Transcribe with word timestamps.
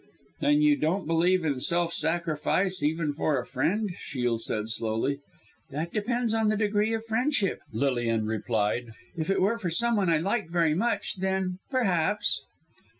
"Then 0.39 0.63
you 0.63 0.77
don't 0.77 1.05
believe 1.05 1.45
in 1.45 1.59
self 1.59 1.93
sacrifice, 1.93 2.81
even 2.81 3.13
for 3.13 3.39
a 3.39 3.45
friend?" 3.45 3.91
Shiel 3.99 4.39
said 4.39 4.67
slowly. 4.69 5.19
"That 5.69 5.93
depends 5.93 6.33
on 6.33 6.49
the 6.49 6.57
degree 6.57 6.91
of 6.95 7.05
friendship," 7.05 7.59
Lilian 7.71 8.25
replied. 8.25 8.93
"If 9.15 9.29
it 9.29 9.39
were 9.39 9.59
for 9.59 9.69
some 9.69 9.95
one 9.95 10.09
I 10.09 10.17
liked 10.17 10.49
very 10.49 10.73
much, 10.73 11.17
then 11.17 11.59
perhaps!" 11.69 12.41